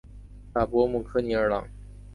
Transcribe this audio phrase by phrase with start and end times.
[0.55, 1.69] 拉博姆科尔尼朗。